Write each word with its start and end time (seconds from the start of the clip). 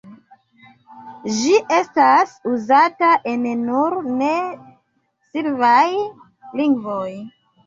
Ĝi 1.33 1.59
estas 1.75 2.33
uzata 2.51 3.11
en 3.33 3.43
nur 3.67 3.95
ne 4.23 4.31
slavaj 5.29 5.85
lingvoj. 6.63 7.09